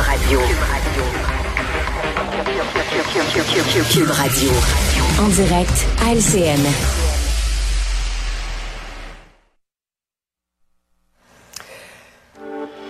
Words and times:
Radio. 0.00 0.40
Cube 3.90 4.10
Radio. 4.10 4.50
En 5.20 5.28
direct 5.28 5.86
à 6.04 6.14
LCN. 6.14 6.60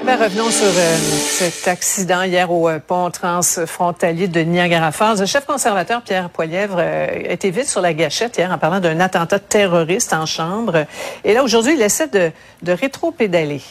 Eh 0.01 0.15
revenons 0.15 0.51
sur 0.51 0.67
euh, 0.67 0.97
cet 0.97 1.69
accident 1.69 2.23
hier 2.23 2.51
au 2.51 2.69
euh, 2.69 2.79
pont 2.79 3.11
transfrontalier 3.11 4.29
de 4.29 4.41
Niagara 4.41 4.93
Falls. 4.93 5.21
Le 5.21 5.27
chef 5.27 5.47
conservateur 5.47 6.03
Pierre 6.03 6.31
Poilièvre 6.31 6.79
euh, 6.79 7.07
a 7.07 7.33
été 7.33 7.51
vite 7.51 7.69
sur 7.69 7.81
la 7.81 7.95
gâchette 7.95 8.37
hier 8.37 8.51
en 8.53 8.59
parlant 8.59 8.81
d'un 8.81 9.01
attentat 9.01 9.39
terroriste 9.39 10.13
en 10.13 10.27
chambre. 10.27 10.85
Et 11.25 11.33
là, 11.33 11.43
aujourd'hui, 11.43 11.75
il 11.75 11.83
essaie 11.83 12.09
de, 12.09 12.33
de 12.63 12.73
rétro-pédaler. 12.73 13.63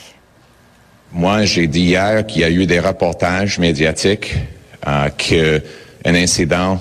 Moi, 1.11 1.45
j'ai 1.45 1.67
dit 1.67 1.81
hier 1.81 2.25
qu'il 2.25 2.41
y 2.41 2.43
a 2.43 2.49
eu 2.49 2.65
des 2.65 2.79
reportages 2.79 3.59
médiatiques 3.59 4.35
euh, 4.88 5.09
qu'un 5.17 6.15
incident 6.15 6.79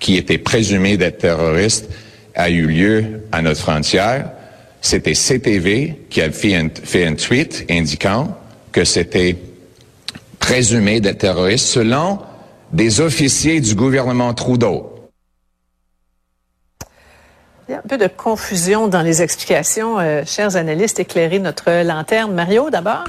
qui 0.00 0.16
était 0.16 0.38
présumé 0.38 0.96
d'être 0.96 1.18
terroriste 1.18 1.88
a 2.34 2.50
eu 2.50 2.66
lieu 2.66 3.22
à 3.32 3.42
notre 3.42 3.60
frontière. 3.60 4.30
C'était 4.80 5.12
CTV 5.12 6.06
qui 6.08 6.22
a 6.22 6.30
fait 6.30 6.54
un, 6.54 7.14
tweet 7.14 7.66
indiquant 7.68 8.36
que 8.72 8.84
c'était 8.84 9.36
présumé 10.38 11.00
d'être 11.00 11.18
terroriste 11.18 11.66
selon 11.66 12.20
des 12.72 13.00
officiers 13.00 13.60
du 13.60 13.74
gouvernement 13.74 14.32
Trudeau. 14.34 14.94
Il 17.68 17.72
y 17.72 17.74
a 17.74 17.78
un 17.78 17.88
peu 17.88 17.98
de 17.98 18.06
confusion 18.06 18.88
dans 18.88 19.02
les 19.02 19.20
explications. 19.20 19.98
Euh, 19.98 20.22
chers 20.24 20.56
analystes, 20.56 21.00
éclairez 21.00 21.38
notre 21.38 21.82
lanterne. 21.82 22.32
Mario, 22.32 22.70
d'abord. 22.70 23.04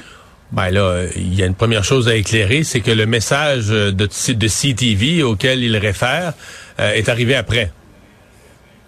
Ben 0.51 0.71
là, 0.71 1.03
il 1.15 1.35
y 1.35 1.43
a 1.43 1.45
une 1.45 1.55
première 1.55 1.83
chose 1.83 2.07
à 2.07 2.15
éclairer, 2.15 2.63
c'est 2.63 2.79
que 2.81 2.91
le 2.91 3.05
message 3.05 3.67
de, 3.67 3.91
de 3.91 4.47
CTV 4.47 5.21
auquel 5.21 5.63
il 5.63 5.77
réfère 5.77 6.33
euh, 6.79 6.93
est 6.93 7.07
arrivé 7.07 7.35
après. 7.35 7.71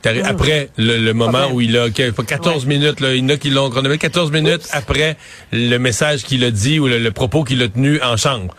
Mmh. 0.03 0.25
Après 0.25 0.69
le, 0.77 0.97
le 0.97 1.13
moment 1.13 1.51
où 1.51 1.61
il 1.61 1.77
a 1.77 1.89
14 1.89 2.63
ouais. 2.63 2.69
minutes, 2.69 2.99
là, 2.99 3.13
il 3.13 3.21
y 3.21 3.25
en 3.25 3.29
a 3.29 3.37
qui 3.37 3.51
l'ont 3.51 3.69
chronométré 3.69 4.09
14 4.09 4.31
minutes 4.31 4.63
Oups. 4.63 4.69
après 4.73 5.15
le 5.51 5.77
message 5.77 6.23
qu'il 6.23 6.43
a 6.43 6.49
dit 6.49 6.79
ou 6.79 6.87
le, 6.87 6.97
le 6.97 7.11
propos 7.11 7.43
qu'il 7.43 7.61
a 7.61 7.67
tenu 7.67 8.01
en 8.01 8.17
chambre. 8.17 8.55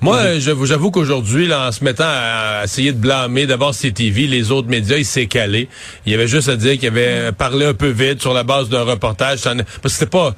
Moi, 0.00 0.36
mmh. 0.36 0.64
j'avoue 0.64 0.90
qu'aujourd'hui, 0.90 1.52
en 1.52 1.70
se 1.72 1.84
mettant 1.84 2.06
à 2.06 2.62
essayer 2.64 2.92
de 2.92 2.98
blâmer 2.98 3.46
d'abord 3.46 3.72
CTV, 3.72 4.26
les 4.26 4.50
autres 4.50 4.68
médias, 4.68 4.96
il 4.96 5.04
s'est 5.04 5.26
calé. 5.26 5.68
Il 6.06 6.12
y 6.12 6.14
avait 6.14 6.26
juste 6.26 6.48
à 6.48 6.56
dire 6.56 6.78
qu'il 6.78 6.88
avait 6.88 7.30
mmh. 7.30 7.34
parlé 7.34 7.66
un 7.66 7.74
peu 7.74 7.90
vite 7.90 8.20
sur 8.20 8.32
la 8.32 8.42
base 8.42 8.70
d'un 8.70 8.82
reportage. 8.82 9.42
Parce 9.42 9.62
que 9.82 9.88
c'était 9.88 10.06
pas 10.06 10.34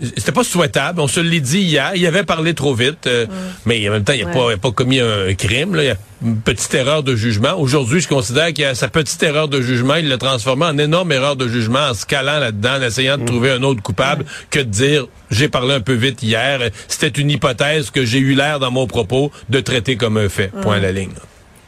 c'était 0.00 0.32
pas 0.32 0.44
souhaitable. 0.44 1.00
On 1.00 1.08
se 1.08 1.20
l'est 1.20 1.40
dit 1.40 1.60
hier. 1.60 1.92
Il 1.94 2.06
avait 2.06 2.24
parlé 2.24 2.54
trop 2.54 2.74
vite. 2.74 3.06
Euh, 3.06 3.26
mm. 3.26 3.30
Mais 3.66 3.88
en 3.88 3.92
même 3.92 4.04
temps, 4.04 4.12
il 4.12 4.24
n'a 4.24 4.32
ouais. 4.32 4.56
pas, 4.56 4.68
pas, 4.68 4.72
commis 4.72 5.00
un 5.00 5.32
crime. 5.34 5.74
Là. 5.74 5.82
Il 5.82 5.86
y 5.86 5.90
a 5.90 5.96
une 6.24 6.40
petite 6.40 6.74
erreur 6.74 7.02
de 7.02 7.14
jugement. 7.14 7.54
Aujourd'hui, 7.58 8.00
je 8.00 8.08
considère 8.08 8.52
qu'il 8.52 8.64
a 8.64 8.74
sa 8.74 8.88
petite 8.88 9.22
erreur 9.22 9.48
de 9.48 9.60
jugement, 9.60 9.96
il 9.96 10.08
l'a 10.08 10.16
transformée 10.16 10.64
en 10.64 10.78
énorme 10.78 11.12
erreur 11.12 11.36
de 11.36 11.46
jugement 11.46 11.90
en 11.90 11.94
se 11.94 12.06
calant 12.06 12.38
là-dedans, 12.38 12.78
en 12.78 12.82
essayant 12.82 13.18
de 13.18 13.22
mm. 13.22 13.26
trouver 13.26 13.50
un 13.50 13.62
autre 13.62 13.82
coupable 13.82 14.24
que 14.50 14.60
de 14.60 14.64
dire 14.64 15.06
j'ai 15.30 15.48
parlé 15.48 15.74
un 15.74 15.80
peu 15.80 15.92
vite 15.92 16.22
hier. 16.22 16.60
C'était 16.88 17.20
une 17.20 17.30
hypothèse 17.30 17.90
que 17.90 18.04
j'ai 18.04 18.18
eu 18.18 18.34
l'air 18.34 18.58
dans 18.58 18.70
mon 18.70 18.86
propos 18.86 19.30
de 19.50 19.60
traiter 19.60 19.96
comme 19.96 20.16
un 20.16 20.28
fait. 20.28 20.50
Point 20.62 20.76
à 20.76 20.80
la 20.80 20.92
ligne. 20.92 21.12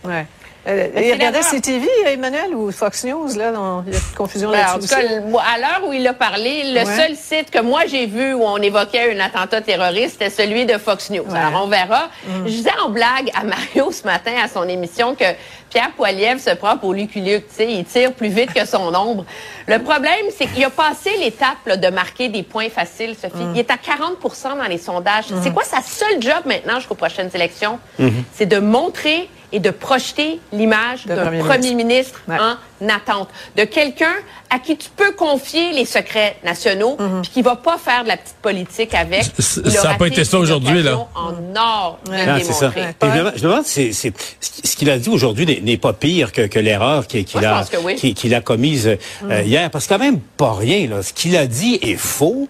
Ouais. 0.05 0.27
Euh, 0.69 0.89
il 0.97 1.13
regardait 1.13 1.41
CTV, 1.41 1.87
Emmanuel, 2.07 2.55
ou 2.55 2.73
Fox 2.73 3.05
News, 3.05 3.29
là, 3.37 3.53
dans, 3.53 3.85
il 3.87 3.93
y 3.93 3.97
a 3.97 4.01
de 4.01 4.17
confusion 4.17 4.51
ben, 4.51 4.59
là-dessus. 4.59 4.95
En 4.95 4.99
tout 4.99 5.37
cas, 5.37 5.43
à 5.55 5.59
l'heure 5.59 5.89
où 5.89 5.93
il 5.93 6.07
a 6.07 6.13
parlé, 6.13 6.73
le 6.73 6.85
ouais. 6.85 6.97
seul 6.97 7.17
site 7.17 7.51
que 7.51 7.61
moi 7.61 7.83
j'ai 7.87 8.07
vu 8.07 8.35
où 8.35 8.43
on 8.43 8.57
évoquait 8.57 9.15
un 9.17 9.21
attentat 9.21 9.61
terroriste, 9.61 10.17
c'était 10.19 10.31
celui 10.31 10.67
de 10.67 10.77
Fox 10.79 11.11
News. 11.11 11.25
Ouais. 11.29 11.39
Alors, 11.39 11.63
on 11.65 11.69
verra. 11.69 12.11
Mm. 12.27 12.47
Je 12.47 12.51
disais 12.51 12.71
en 12.85 12.91
blague 12.91 13.31
à 13.35 13.45
Mario 13.45 13.93
ce 13.93 14.05
matin 14.05 14.33
à 14.43 14.49
son 14.49 14.69
émission 14.69 15.15
que 15.15 15.25
Pierre 15.71 15.93
Poilievre 15.93 16.41
se 16.41 16.55
prend 16.55 16.77
pour 16.79 16.95
Luc 16.95 17.15
Luc, 17.15 17.49
tu 17.49 17.55
sais, 17.55 17.71
il 17.71 17.85
tire 17.85 18.13
plus 18.13 18.29
vite 18.29 18.53
que 18.53 18.67
son 18.67 18.95
ombre. 18.95 19.25
Le 19.67 19.79
problème, 19.79 20.27
c'est 20.37 20.47
qu'il 20.47 20.65
a 20.65 20.71
passé 20.71 21.11
l'étape 21.19 21.79
de 21.81 21.89
marquer 21.89 22.29
des 22.29 22.43
points 22.43 22.71
faciles, 22.71 23.15
Sophie. 23.21 23.37
Mm. 23.37 23.53
Il 23.55 23.59
est 23.61 23.71
à 23.71 23.77
40 23.77 24.17
dans 24.59 24.69
les 24.69 24.79
sondages. 24.79 25.31
Mm. 25.31 25.41
C'est 25.43 25.53
quoi 25.53 25.65
sa 25.65 25.83
seule 25.83 26.21
job 26.21 26.43
maintenant 26.45 26.77
jusqu'aux 26.77 26.95
prochaines 26.95 27.31
élections? 27.35 27.79
-hmm. 28.01 28.11
C'est 28.33 28.47
de 28.47 28.59
montrer 28.59 29.29
et 29.57 29.59
de 29.59 29.71
projeter 29.71 30.39
l'image 30.53 31.07
d'un 31.07 31.17
premier, 31.17 31.39
premier 31.39 31.75
ministre, 31.75 31.87
ministre 31.87 32.21
ouais. 32.29 32.37
en 32.83 32.89
attente, 32.91 33.29
de 33.57 33.65
quelqu'un 33.65 34.17
à 34.51 34.59
qui 34.59 34.77
tu 34.77 34.91
peux 34.95 35.13
confier 35.13 35.73
les 35.73 35.87
secrets 35.87 36.37
nationaux, 36.45 36.97
mm 36.99 37.07
-hmm. 37.07 37.23
puis 37.23 37.31
qui 37.35 37.43
va 37.43 37.57
pas 37.57 37.79
faire 37.79 38.03
de 38.05 38.09
la 38.09 38.19
petite 38.19 38.41
politique 38.49 38.93
avec. 39.05 39.25
Ça 39.39 39.89
n'a 39.89 39.95
pas 39.95 40.09
été 40.13 40.25
ça 40.25 40.39
aujourd'hui 40.45 40.83
là. 40.83 40.95
En 41.27 41.33
or, 41.73 41.99
ouais. 42.11 42.27
non, 42.27 42.37
c'est 42.49 42.59
ça. 42.65 42.71
Et 42.77 43.09
je 43.17 43.23
me 43.23 43.41
demande, 43.47 43.65
c'est, 43.65 43.91
c'est, 44.01 44.13
ce 44.71 44.75
qu'il 44.77 44.91
a 44.91 44.99
dit 45.05 45.11
aujourd'hui 45.17 45.45
n'est 45.69 45.83
pas 45.87 45.95
pire 46.05 46.29
que, 46.37 46.45
que 46.55 46.61
l'erreur 46.67 47.01
qu'il 47.07 47.25
qu 47.25 47.39
a, 47.39 47.65
oui. 47.87 48.15
qu'il 48.19 48.33
a 48.35 48.41
commise 48.51 48.89
mm. 48.89 49.31
euh, 49.31 49.51
hier, 49.51 49.67
parce 49.73 49.85
que 49.87 49.91
quand 49.95 50.05
même 50.09 50.21
pas 50.43 50.53
rien 50.65 50.81
là. 50.93 50.99
Ce 51.09 51.13
qu'il 51.19 51.35
a 51.45 51.47
dit 51.61 51.75
est 51.91 52.01
faux. 52.19 52.43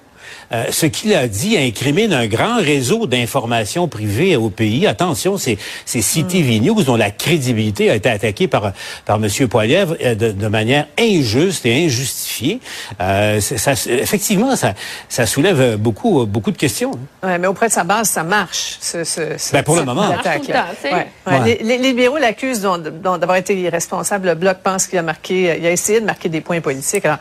Euh, 0.53 0.67
ce 0.71 0.87
qu'il 0.87 1.15
a 1.15 1.27
dit 1.29 1.57
incrimine 1.59 2.13
un 2.13 2.27
grand 2.27 2.57
réseau 2.57 3.07
d'informations 3.07 3.89
privées 3.89 4.37
au 4.37 4.51
pays. 4.51 4.87
Attention, 4.87 5.39
c'est 5.39 5.59
CTV 5.87 6.61
mm. 6.61 6.65
News 6.65 6.83
dont 6.85 6.97
la 6.97 7.11
crédibilité 7.11 7.91
a 7.91 7.97
été 7.97 8.09
attaquée 8.09 8.49
par 8.49 8.73
par 9.05 9.19
Monsieur 9.19 9.49
Poilievre 9.49 9.97
euh, 10.03 10.15
de, 10.15 10.31
de, 10.31 10.49
manière 10.49 10.87
injuste 10.99 11.67
et 11.67 11.85
injustifiée. 11.85 12.61
Euh, 13.01 13.41
ça, 13.41 13.73
effectivement, 13.89 14.55
ça, 14.57 14.75
ça 15.09 15.27
soulève 15.27 15.77
beaucoup 15.77 16.27
beaucoup 16.27 16.51
de 16.51 16.57
questions. 16.57 16.93
Ouais, 17.23 17.39
mais 17.39 17.47
auprès 17.47 17.69
de 17.69 17.73
sa 17.73 17.85
base, 17.85 18.11
ça 18.11 18.23
marche. 18.23 18.77
Ce, 18.81 19.05
ce, 19.05 19.53
ben 19.53 19.63
pour 19.63 19.77
le 19.77 19.85
moment. 19.85 20.09
Ouais. 20.09 21.07
Ouais. 21.27 21.45
Les, 21.45 21.59
les, 21.63 21.79
libéraux 21.79 22.19
l'accusent 22.19 22.61
d'avoir 22.61 23.37
été 23.37 23.59
irresponsable. 23.59 24.29
Le 24.29 24.35
bloc 24.35 24.59
pense 24.63 24.87
qu'il 24.87 24.99
a 24.99 25.03
marqué, 25.03 25.57
il 25.59 25.67
a 25.67 25.71
essayé 25.71 26.01
de 26.01 26.07
marquer 26.07 26.29
des 26.29 26.41
points 26.41 26.61
politiques. 26.61 27.05
Alors, 27.05 27.19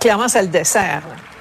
clairement, 0.00 0.28
ça 0.28 0.42
le 0.42 0.48
dessert. 0.48 1.02
Là. 1.08 1.35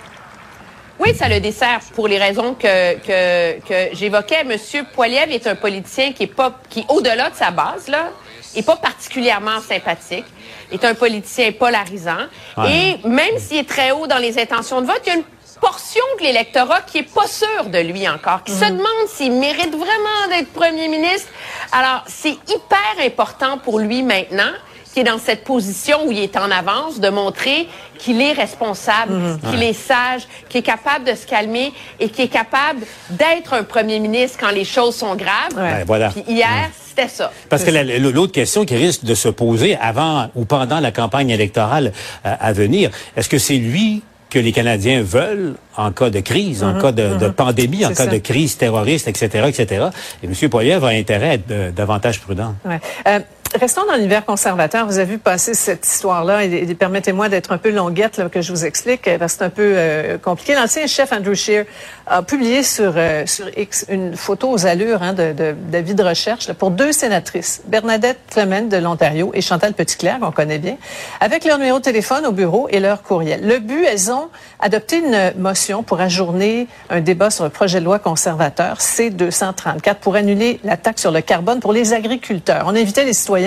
Oui, 1.00 1.14
ça 1.14 1.28
le 1.28 1.40
dessert 1.40 1.82
pour 1.94 2.08
les 2.08 2.18
raisons 2.18 2.54
que, 2.54 2.96
que, 3.00 3.60
que 3.60 3.96
j'évoquais. 3.96 4.44
Monsieur 4.46 4.86
Poiliev 4.94 5.30
est 5.32 5.46
un 5.46 5.56
politicien 5.56 6.14
qui 6.14 6.24
est 6.24 6.28
pas, 6.28 6.60
qui 6.70 6.86
au-delà 6.88 7.30
de 7.30 7.36
sa 7.36 7.52
base, 7.52 7.88
là, 7.90 8.12
est 8.56 8.66
pas 8.66 8.78
particulièrement 8.78 9.60
sympathique, 9.60 10.26
est 10.72 10.86
un 10.86 10.94
politicien 10.94 11.52
polarisant. 11.52 12.26
Ouais. 12.58 12.98
Et 13.04 13.08
même 13.08 13.38
s'il 13.38 13.58
est 13.58 13.70
très 13.70 13.92
haut 13.92 14.08
dans 14.08 14.18
les 14.18 14.40
intentions 14.40 14.82
de 14.82 14.88
vote, 14.88 15.02
il 15.06 15.10
y 15.10 15.12
a 15.12 15.16
une 15.16 15.24
portion 15.60 16.04
de 16.20 16.24
l'électorat 16.24 16.82
qui 16.82 17.00
est 17.00 17.14
pas 17.14 17.28
sûr 17.28 17.66
de 17.66 17.80
lui 17.80 18.08
encore, 18.08 18.44
qui 18.44 18.54
mmh. 18.54 18.60
se 18.60 18.66
demande 18.66 19.08
s'il 19.08 19.32
mérite 19.34 19.76
vraiment 19.76 20.28
d'être 20.30 20.52
premier 20.54 20.88
ministre. 20.88 21.30
Alors, 21.74 22.04
c'est 22.08 22.38
hyper 22.48 23.06
important 23.06 23.58
pour 23.58 23.80
lui 23.80 24.02
maintenant 24.02 24.52
qui 24.96 25.02
est 25.02 25.04
dans 25.04 25.20
cette 25.20 25.44
position 25.44 26.08
où 26.08 26.12
il 26.14 26.20
est 26.20 26.38
en 26.38 26.50
avance, 26.50 27.02
de 27.02 27.10
montrer 27.10 27.68
qu'il 27.98 28.22
est 28.22 28.32
responsable, 28.32 29.12
mmh, 29.12 29.40
qu'il 29.50 29.60
ouais. 29.60 29.72
est 29.72 29.74
sage, 29.74 30.22
qu'il 30.48 30.60
est 30.60 30.64
capable 30.64 31.04
de 31.04 31.14
se 31.16 31.28
calmer 31.28 31.74
et 32.00 32.08
qu'il 32.08 32.24
est 32.24 32.30
capable 32.30 32.80
d'être 33.10 33.56
un 33.56 33.64
premier 33.64 34.00
ministre 34.00 34.38
quand 34.40 34.52
les 34.52 34.64
choses 34.64 34.96
sont 34.96 35.18
graves. 35.18 35.52
Ouais. 35.58 35.84
voilà. 35.86 36.12
Puis 36.12 36.24
hier, 36.30 36.48
mmh. 36.48 36.72
c'était 36.88 37.10
ça. 37.10 37.30
Parce 37.50 37.66
que 37.66 37.72
l'autre 38.00 38.32
question 38.32 38.64
qui 38.64 38.78
risque 38.78 39.04
de 39.04 39.16
se 39.16 39.28
poser 39.28 39.76
avant 39.76 40.30
ou 40.34 40.46
pendant 40.46 40.80
la 40.80 40.94
campagne 40.94 41.30
électorale 41.30 41.92
euh, 42.26 42.34
à 42.40 42.54
venir, 42.54 42.90
est-ce 43.18 43.28
que 43.28 43.38
c'est 43.38 43.58
lui 43.58 44.02
que 44.30 44.40
les 44.40 44.54
Canadiens 44.54 45.02
veulent 45.02 45.56
en 45.76 45.92
cas 45.92 46.10
de 46.10 46.22
crise, 46.22 46.64
en 46.64 46.72
mm 46.74 46.78
-hmm, 46.78 46.82
cas 46.82 46.92
de, 46.94 47.04
mm 47.04 47.14
-hmm. 47.14 47.20
de 47.20 47.28
pandémie, 47.30 47.86
en 47.86 47.90
cas 47.90 48.06
ça. 48.06 48.16
de 48.18 48.20
crise 48.30 48.56
terroriste, 48.58 49.08
etc., 49.10 49.24
etc. 49.52 49.88
Et 50.24 50.28
M. 50.28 50.50
Poilievre 50.50 50.88
a 50.88 50.92
intérêt 51.04 51.30
à 51.30 51.34
être 51.34 51.52
euh, 51.52 51.72
davantage 51.72 52.18
prudent. 52.22 52.56
Ouais. 52.64 52.80
Euh, 53.08 53.20
Restons 53.60 53.86
dans 53.86 53.94
l'univers 53.94 54.26
conservateur. 54.26 54.86
Vous 54.86 54.98
avez 54.98 55.14
vu 55.14 55.18
passer 55.18 55.54
cette 55.54 55.88
histoire-là 55.88 56.44
et, 56.44 56.52
et 56.52 56.76
permettez-moi 56.76 57.30
d'être 57.30 57.54
un 57.54 57.58
peu 57.58 57.70
longuette 57.72 58.22
que 58.30 58.42
je 58.42 58.52
vous 58.52 58.66
explique 58.66 59.04
parce 59.18 59.34
que 59.34 59.40
c'est 59.40 59.46
un 59.46 59.50
peu 59.50 59.74
euh, 59.78 60.18
compliqué. 60.18 60.56
L'ancien 60.56 60.88
chef 60.88 61.14
Andrew 61.14 61.36
Scheer 61.36 61.66
a 62.06 62.22
publié 62.22 62.64
sur 62.64 62.94
euh, 62.98 63.26
sur 63.26 63.48
X 63.58 63.86
une 63.88 64.18
photo 64.18 64.50
aux 64.50 64.66
allures 64.66 65.02
hein, 65.02 65.14
de, 65.14 65.32
de, 65.32 65.56
d'avis 65.72 65.96
de 65.96 66.04
recherche 66.04 66.52
pour 66.52 66.70
deux 66.70 66.92
sénatrices, 66.92 67.62
Bernadette 67.68 68.20
Clement 68.30 68.64
de 68.64 68.76
l'Ontario 68.76 69.32
et 69.34 69.40
Chantal 69.42 69.74
Petitclerc, 69.74 70.20
qu'on 70.20 70.32
connaît 70.32 70.60
bien, 70.60 70.76
avec 71.22 71.46
leur 71.46 71.58
numéro 71.58 71.78
de 71.80 71.84
téléphone 71.84 72.26
au 72.26 72.34
bureau 72.34 72.68
et 72.70 72.82
leur 72.82 73.04
courriel. 73.04 73.48
Le 73.48 73.60
but, 73.60 73.86
elles 73.86 74.12
ont 74.12 74.28
adopté 74.60 74.98
une 74.98 75.34
motion 75.40 75.82
pour 75.82 76.02
ajourner 76.02 76.68
un 76.90 77.00
débat 77.00 77.30
sur 77.30 77.46
le 77.46 77.50
projet 77.50 77.80
de 77.80 77.86
loi 77.86 78.00
conservateur 78.00 78.80
C234 78.80 79.96
pour 79.96 80.16
annuler 80.16 80.60
la 80.66 80.76
taxe 80.76 81.02
sur 81.02 81.12
le 81.12 81.22
carbone 81.22 81.62
pour 81.62 81.72
les 81.72 81.94
agriculteurs. 81.94 82.66
On 82.68 82.76
invitait 82.76 83.06
les 83.06 83.14
citoyens 83.14 83.45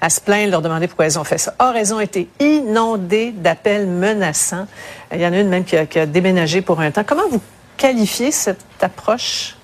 À, 0.00 0.10
se 0.10 0.20
plaindre, 0.20 0.50
leur 0.50 0.62
demander 0.62 0.86
pourquoi 0.86 1.06
ils 1.06 1.18
ont 1.18 1.24
fait 1.24 1.38
ça. 1.38 1.54
Or, 1.58 1.74
elles 1.76 1.94
ont 1.94 2.00
été 2.00 2.28
inondées 2.40 3.32
d'appels 3.32 3.86
menaçants. 3.86 4.66
Il 5.12 5.20
y 5.20 5.26
en 5.26 5.32
a 5.32 5.38
une 5.38 5.48
même 5.48 5.64
qui 5.64 5.76
a, 5.76 5.86
qui 5.86 5.98
a, 5.98 6.06
déménagé 6.06 6.60
pour 6.60 6.80
un 6.80 6.90
temps. 6.90 7.04
Comment 7.06 7.28
vous 7.30 7.40
qualifiez 7.76 8.30
cette 8.30 8.64
approche? 8.80 9.56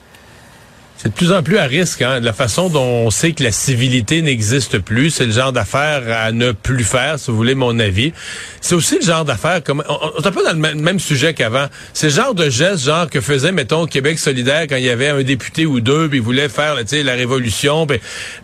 C'est 0.98 1.10
de 1.10 1.14
plus 1.14 1.30
en 1.32 1.42
plus 1.42 1.58
à 1.58 1.64
risque, 1.64 2.00
hein, 2.00 2.20
de 2.20 2.24
la 2.24 2.32
façon 2.32 2.70
dont 2.70 2.82
on 2.82 3.10
sait 3.10 3.32
que 3.32 3.44
la 3.44 3.52
civilité 3.52 4.22
n'existe 4.22 4.78
plus. 4.78 5.10
C'est 5.10 5.26
le 5.26 5.32
genre 5.32 5.52
d'affaires 5.52 6.02
à 6.08 6.32
ne 6.32 6.52
plus 6.52 6.84
faire, 6.84 7.18
si 7.18 7.30
vous 7.30 7.36
voulez 7.36 7.54
mon 7.54 7.78
avis. 7.78 8.14
C'est 8.62 8.74
aussi 8.74 8.96
le 8.96 9.04
genre 9.04 9.24
d'affaires 9.24 9.62
comme 9.62 9.84
on, 9.88 10.22
est 10.22 10.26
un 10.26 10.32
peu 10.32 10.42
dans 10.42 10.52
le 10.52 10.74
même, 10.74 10.98
sujet 10.98 11.34
qu'avant. 11.34 11.66
C'est 11.92 12.06
le 12.08 12.12
genre 12.14 12.34
de 12.34 12.48
geste 12.48 12.84
genre 12.84 13.10
que 13.10 13.20
faisait 13.20 13.52
mettons 13.52 13.86
Québec 13.86 14.18
solidaire 14.18 14.62
quand 14.68 14.76
il 14.76 14.84
y 14.84 14.90
avait 14.90 15.08
un 15.08 15.22
député 15.22 15.66
ou 15.66 15.80
deux, 15.80 16.08
puis 16.08 16.18
il 16.18 16.24
voulait 16.24 16.48
faire 16.48 16.74
la 16.76 17.12
révolution. 17.12 17.86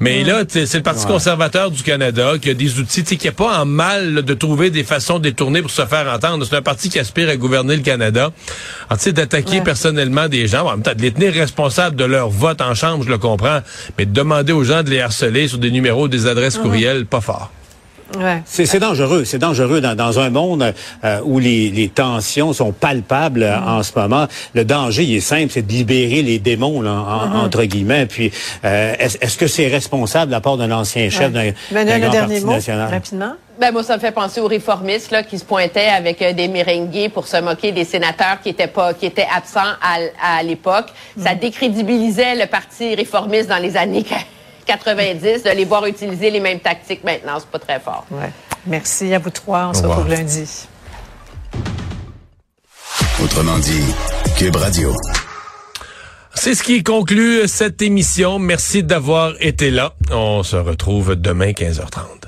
mais 0.01 0.23
là, 0.23 0.45
c'est 0.47 0.75
le 0.75 0.83
Parti 0.83 1.07
conservateur 1.07 1.71
du 1.71 1.83
Canada 1.83 2.35
qui 2.41 2.51
a 2.51 2.55
des 2.55 2.79
outils, 2.79 3.03
qui 3.03 3.29
a 3.29 3.33
pas 3.33 3.61
en 3.61 3.65
mal 3.65 4.23
de 4.23 4.35
trouver 4.35 4.71
des 4.71 4.85
façons 4.85 5.19
détournées 5.19 5.63
pour 5.63 5.71
se 5.71 5.87
faire 5.87 6.07
entendre. 6.13 6.45
C'est 6.45 6.57
un 6.57 6.63
parti 6.63 6.91
qui 6.91 6.99
aspire 6.99 7.29
à 7.29 7.37
gouverner 7.37 7.77
le 7.77 7.83
Canada. 7.83 8.31
tu 8.91 8.97
sais, 8.99 9.13
d'attaquer 9.13 9.63
personnellement 9.63 10.29
des 10.29 10.47
gens, 10.49 10.67
en 10.67 10.73
même 10.73 10.83
temps, 10.83 10.95
de 10.95 11.03
les 11.03 11.13
tenir 11.13 11.33
responsables 11.33 11.97
de 11.97 12.05
leur 12.05 12.31
vote 12.43 12.61
en 12.61 12.75
chambre, 12.75 13.05
je 13.05 13.09
le 13.09 13.19
comprends, 13.19 13.61
mais 13.97 14.05
de 14.05 14.13
demander 14.13 14.53
aux 14.53 14.65
gens 14.65 14.83
de 14.83 14.91
les 14.91 15.01
harceler 15.01 15.47
sur 15.49 15.59
des 15.59 15.71
numéros, 15.71 16.09
des 16.09 16.27
adresses 16.27 16.59
mhm. 16.59 16.65
courriels, 16.65 17.07
pas 17.07 17.21
fort. 17.21 17.51
Ouais. 18.19 18.43
C'est 18.45 18.79
dangereux, 18.79 19.25
c'est 19.25 19.39
dangereux 19.39 19.81
dans, 19.81 19.95
dans, 19.95 20.19
un 20.19 20.29
monde 20.29 20.75
euh, 21.03 21.21
où 21.25 21.39
les, 21.39 21.71
les, 21.71 21.89
tensions 21.89 22.53
sont 22.53 22.73
palpables 22.73 23.45
mhm. 23.47 23.69
en 23.69 23.83
ce 23.83 23.93
moment. 23.97 24.27
Le 24.55 24.67
danger, 24.67 25.05
il 25.05 25.17
est 25.17 25.21
simple, 25.21 25.51
c'est 25.51 25.67
de 25.67 25.73
libérer 25.73 26.21
les 26.21 26.39
démons, 26.39 26.83
là, 26.83 26.91
mhm. 26.91 27.37
entre 27.37 27.65
guillemets. 27.65 28.05
Puis, 28.05 28.31
euh, 28.67 28.95
est-ce 28.99 29.39
que 29.39 29.47
c'est 29.47 29.69
responsable 29.69 30.27
de 30.27 30.33
la 30.33 30.43
part 30.43 30.59
d'un 30.59 30.73
ancien 30.73 31.09
chef 31.09 31.33
d'un 31.33 31.53
grand 31.73 32.11
parti 32.11 32.45
national? 32.45 32.91
Rapidement. 32.91 33.33
Ben, 33.59 33.71
moi, 33.71 33.83
ça 33.83 33.97
me 33.97 34.01
fait 34.01 34.13
penser 34.13 34.41
aux 34.41 34.47
réformistes 34.47 35.11
là, 35.11 35.23
qui 35.23 35.39
se 35.39 35.45
pointaient 35.45 35.89
avec 35.89 36.23
euh, 36.23 36.33
des 36.33 36.49
merengues 36.49 37.11
pour 37.11 37.27
se 37.27 37.37
moquer 37.37 37.71
des 37.73 37.85
sénateurs 37.85 38.41
qui 38.43 38.49
étaient 38.49 38.67
pas, 38.67 38.95
qui 38.95 39.07
étaient 39.07 39.29
absents 39.35 39.61
à, 39.81 40.43
l'époque. 40.43 40.87
Ça 41.19 41.35
mm. 41.35 41.39
décrédibilisait 41.39 42.35
le 42.35 42.47
parti 42.47 42.95
réformiste 42.95 43.49
dans 43.49 43.59
les 43.59 43.77
années 43.77 44.05
90 44.67 45.43
de 45.43 45.51
les 45.51 45.65
voir 45.65 45.87
utiliser 45.87 46.31
les 46.31 46.41
mêmes 46.41 46.61
tactiques 46.61 47.05
maintenant. 47.05 47.39
C'est 47.39 47.49
pas 47.49 47.59
très 47.59 47.81
fort. 47.81 48.07
Ouais. 48.11 48.31
Merci 48.67 49.13
à 49.13 49.19
vous 49.19 49.31
trois. 49.31 49.69
On 49.71 49.75
se 49.75 49.83
retrouve 49.83 50.09
lundi. 50.09 50.67
Autrement 53.23 53.59
dit, 53.59 53.83
Cube 54.39 54.57
Radio. 54.57 54.95
C'est 56.35 56.55
ce 56.55 56.63
qui 56.63 56.83
conclut 56.83 57.47
cette 57.47 57.83
émission. 57.83 58.39
Merci 58.39 58.83
d'avoir 58.83 59.35
été 59.41 59.71
là. 59.71 59.95
On 60.11 60.43
se 60.43 60.57
retrouve 60.57 61.15
demain 61.15 61.51
15h30. 61.51 62.22